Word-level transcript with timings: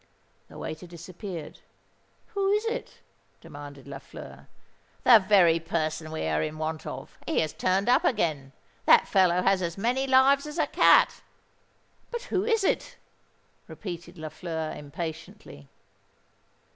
The 0.47 0.57
waiter 0.57 0.87
disappeared. 0.87 1.59
"Who 2.29 2.49
is 2.53 2.65
it?" 2.65 3.01
demanded 3.39 3.85
Lafleur. 3.87 4.47
"The 5.03 5.19
very 5.29 5.59
person 5.59 6.11
we 6.11 6.23
are 6.25 6.41
in 6.41 6.57
want 6.57 6.87
of! 6.87 7.19
He 7.27 7.39
has 7.41 7.53
turned 7.53 7.87
up 7.87 8.03
again:—that 8.03 9.07
feller 9.07 9.43
has 9.43 9.61
as 9.61 9.77
many 9.77 10.07
lives 10.07 10.47
as 10.47 10.57
a 10.57 10.65
cat." 10.65 11.21
"But 12.09 12.23
who 12.23 12.43
is 12.43 12.63
it?" 12.63 12.95
repeated 13.67 14.17
Lafleur 14.17 14.73
impatiently. 14.75 15.69